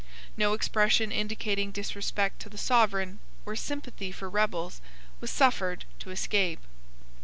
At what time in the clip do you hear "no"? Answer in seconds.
0.35-0.53